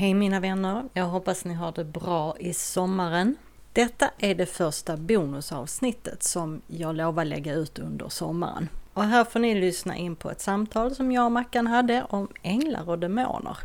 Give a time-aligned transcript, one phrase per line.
[0.00, 0.84] Hej mina vänner!
[0.92, 3.36] Jag hoppas ni har det bra i sommaren.
[3.72, 8.68] Detta är det första bonusavsnittet som jag lovar lägga ut under sommaren.
[8.94, 12.28] Och här får ni lyssna in på ett samtal som jag och Mackan hade om
[12.42, 13.56] änglar och demoner.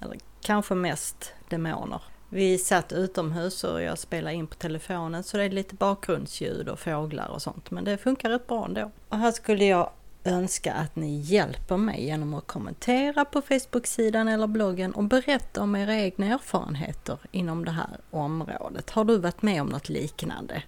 [0.00, 2.02] Eller kanske mest demoner.
[2.28, 6.78] Vi satt utomhus och jag spelade in på telefonen så det är lite bakgrundsljud och
[6.78, 7.70] fåglar och sånt.
[7.70, 8.90] Men det funkar rätt bra ändå.
[9.08, 9.90] Och här skulle jag
[10.28, 15.76] önska att ni hjälper mig genom att kommentera på Facebook-sidan eller bloggen och berätta om
[15.76, 18.90] era egna erfarenheter inom det här området.
[18.90, 20.62] Har du varit med om något liknande?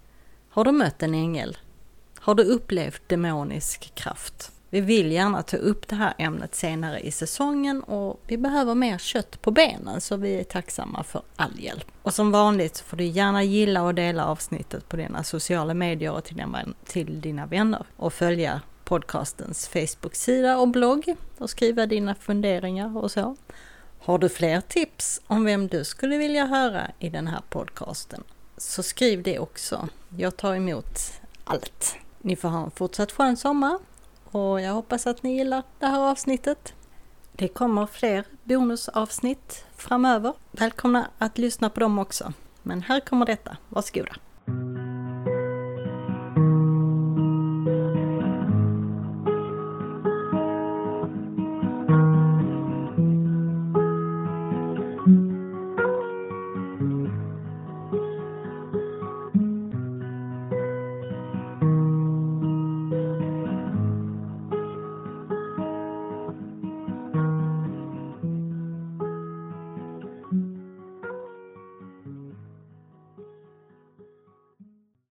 [0.51, 1.59] Har du mött en ängel?
[2.19, 4.53] Har du upplevt demonisk kraft?
[4.73, 8.99] Vi vill gärna ta upp det här ämnet senare i säsongen och vi behöver mer
[8.99, 11.87] kött på benen så vi är tacksamma för all hjälp.
[12.03, 16.25] Och som vanligt får du gärna gilla och dela avsnittet på dina sociala medier och
[16.85, 23.37] till dina vänner och följa podcastens Facebook-sida och blogg och skriva dina funderingar och så.
[23.99, 28.25] Har du fler tips om vem du skulle vilja höra i den här podcasten
[28.57, 29.89] så skriv det också.
[30.17, 31.13] Jag tar emot
[31.45, 31.97] allt.
[32.19, 33.79] Ni får ha en fortsatt skön sommar
[34.25, 36.75] och jag hoppas att ni gillar det här avsnittet.
[37.33, 40.33] Det kommer fler bonusavsnitt framöver.
[40.51, 42.33] Välkomna att lyssna på dem också.
[42.63, 43.57] Men här kommer detta.
[43.69, 44.13] Varsågoda!